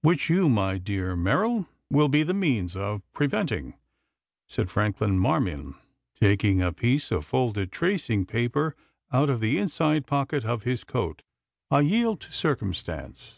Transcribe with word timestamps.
"Which 0.00 0.28
you, 0.28 0.48
my 0.48 0.78
dear 0.78 1.14
Merrill, 1.14 1.68
will 1.88 2.08
be 2.08 2.24
the 2.24 2.34
means 2.34 2.74
of 2.74 3.02
preventing," 3.12 3.74
said 4.48 4.68
Franklin 4.68 5.16
Marmion, 5.16 5.76
taking 6.20 6.60
a 6.60 6.72
piece 6.72 7.12
of 7.12 7.24
folded 7.24 7.70
tracing 7.70 8.26
paper 8.26 8.74
out 9.12 9.30
of 9.30 9.38
the 9.38 9.58
inside 9.58 10.08
pocket 10.08 10.44
of 10.44 10.64
his 10.64 10.82
coat. 10.82 11.22
"I 11.70 11.82
yield 11.82 12.20
to 12.22 12.32
circumstance. 12.32 13.36